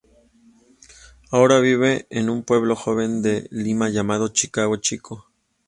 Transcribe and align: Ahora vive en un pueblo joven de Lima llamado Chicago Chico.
Ahora 1.29 1.59
vive 1.59 2.07
en 2.09 2.31
un 2.31 2.41
pueblo 2.41 2.75
joven 2.75 3.21
de 3.21 3.47
Lima 3.51 3.89
llamado 3.89 4.29
Chicago 4.29 4.77
Chico. 4.77 5.27